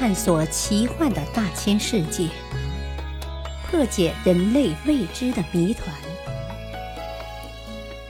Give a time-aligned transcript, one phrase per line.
[0.00, 2.26] 探索奇幻的大千世界，
[3.66, 5.94] 破解人类未知的谜团，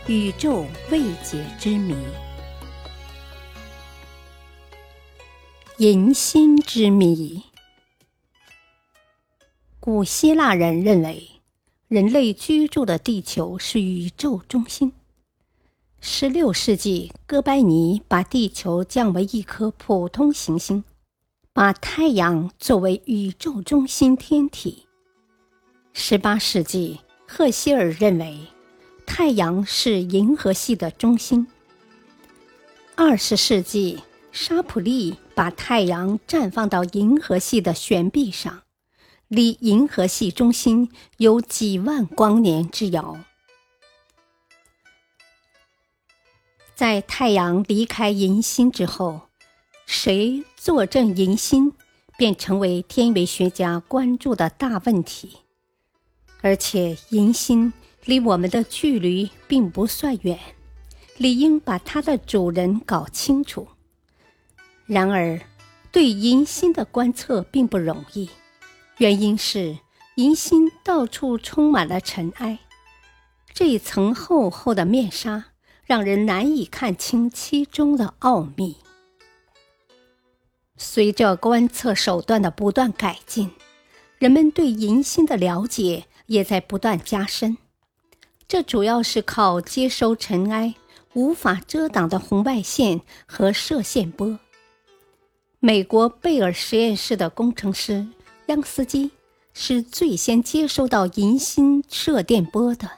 [0.06, 1.96] 宇宙未解之谜，
[5.78, 7.42] 银心之谜。
[9.80, 11.28] 古希腊人认为，
[11.88, 14.92] 人类居住的地球是宇宙中心。
[16.00, 20.84] 十六世纪，哥白尼把地球降为一颗普通行星，
[21.52, 24.86] 把太阳作为宇宙中心天体。
[25.92, 28.46] 十八世纪，赫歇尔认为
[29.04, 31.48] 太阳是银河系的中心。
[32.94, 38.62] 二十世纪，沙普利把太阳绽放到银河系的悬臂上，
[39.26, 43.18] 离银河系中心有几万光年之遥。
[46.76, 49.22] 在太阳离开银星之后，
[49.92, 51.72] 谁坐镇银心，
[52.16, 55.38] 便成为天文学家关注的大问题。
[56.42, 57.72] 而且，银心
[58.04, 60.38] 离我们的距离并不算远，
[61.16, 63.66] 理应把它的主人搞清楚。
[64.86, 65.40] 然而，
[65.90, 68.30] 对银心的观测并不容易，
[68.98, 69.76] 原因是
[70.14, 72.60] 银心到处充满了尘埃，
[73.52, 75.46] 这一层厚厚的面纱。
[75.84, 78.76] 让人难以看清其中的奥秘。
[80.92, 83.52] 随着观测手段的不断改进，
[84.18, 87.56] 人们对银星的了解也在不断加深。
[88.48, 90.74] 这主要是靠接收尘埃
[91.12, 94.40] 无法遮挡的红外线和射线波。
[95.60, 98.08] 美国贝尔实验室的工程师
[98.46, 99.12] 央斯基
[99.54, 102.90] 是最先接收到银星射电波的。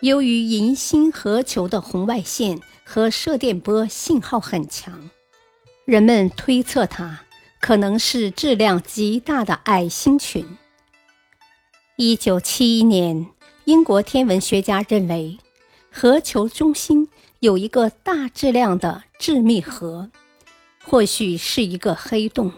[0.00, 5.10] 由于银星核球的红外线和射电波信号很强，
[5.88, 7.20] 人们推测它
[7.62, 10.44] 可能是质量极大的矮星群。
[11.96, 13.26] 一九七一年，
[13.64, 15.38] 英国天文学家认为，
[15.90, 17.08] 核球中心
[17.40, 20.10] 有一个大质量的致密核，
[20.84, 22.52] 或许是一个黑洞，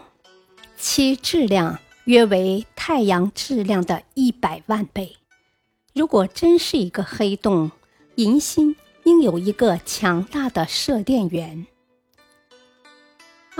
[0.75, 5.15] 其质量约为太阳质量的一百万倍。
[5.93, 7.71] 如果真是一个黑洞，
[8.15, 8.75] 银星
[9.05, 11.65] 应有一个强大的射电源。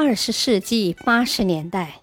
[0.03, 2.01] 二十世纪八十年代，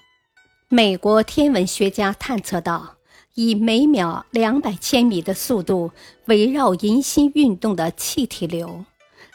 [0.69, 2.95] 美国天文学家探测到，
[3.35, 5.91] 以每秒两百千米的速度
[6.27, 8.85] 围绕银星运动的气体流，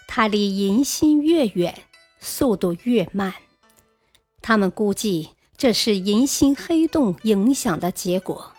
[0.08, 1.78] 它离银星越远，
[2.22, 3.34] 速度越慢。
[4.42, 8.54] 他们估计这是银星黑洞影响的结果。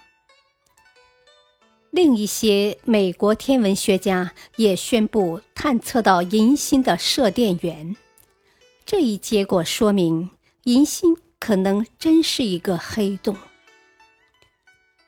[1.90, 7.96] 另一些美国天文学家也宣布探测到银星的射电源，
[8.86, 10.30] 这一结果说明
[10.64, 13.36] 银星可能真是一个黑洞。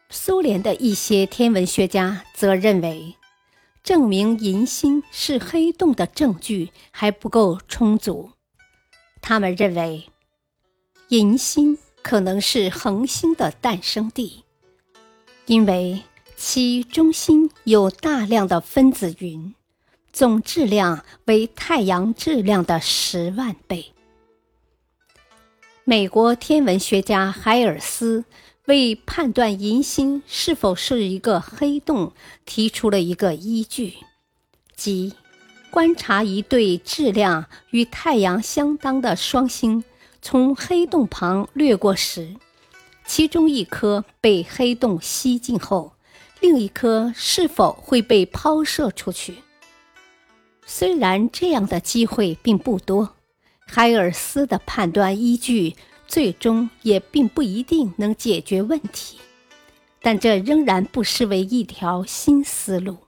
[0.09, 3.16] 苏联的一些天文学家则认为，
[3.82, 8.31] 证明银星是黑洞的证据还不够充足。
[9.20, 10.08] 他们认为，
[11.08, 14.44] 银星可能是恒星的诞生地，
[15.47, 16.03] 因为。
[16.38, 19.54] 其中心有大量的分子云，
[20.16, 23.93] 总质量为太阳质量的十万倍。
[25.84, 28.25] 美国天文学家海尔斯
[28.65, 32.15] 为判断银星是否是一个黑洞
[32.47, 33.93] 提出了一个依据，
[34.75, 35.12] 即
[35.71, 39.84] 观察一对质量与太阳相当的双星
[40.22, 42.37] 从黑洞旁掠过时，
[43.05, 45.93] 其中一颗被黑洞吸进后。
[46.41, 49.43] 另一颗是否会被抛射出去？
[50.69, 53.15] 虽然这样的机会并不多，
[53.66, 55.77] 海尔斯的判断依据
[56.09, 59.19] 最终也并不一定能解决问题，
[60.03, 62.99] 但这仍然不失为一条新思路。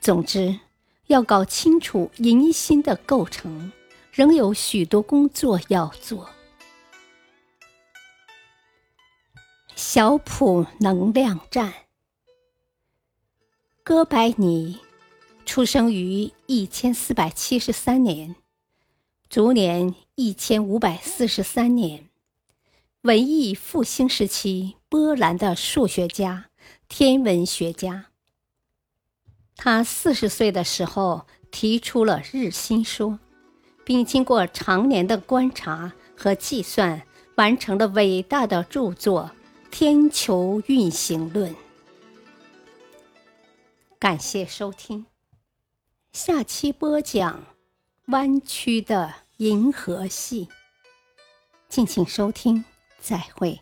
[0.00, 0.60] 总之，
[1.08, 3.72] 要搞清楚银心的构成，
[4.12, 6.30] 仍有许多工作要做。
[9.74, 11.74] 小普能量站。
[13.82, 14.80] 哥白尼
[15.46, 18.34] 出生于一千四百七十三年，
[19.30, 22.08] 卒年一千五百四十三年，
[23.02, 26.46] 文艺复兴时期波兰的数学家、
[26.88, 28.06] 天文学家。
[29.54, 33.18] 他四十岁的时候提出了日心说，
[33.84, 37.06] 并经过常年的观察和计算，
[37.36, 39.30] 完成了伟大的著作。
[39.70, 41.54] 天球运行论。
[43.98, 45.04] 感谢收听，
[46.16, 47.44] 下期播讲
[48.06, 50.48] 弯曲的银河系。
[51.68, 52.64] 敬请收听，
[52.98, 53.60] 再会。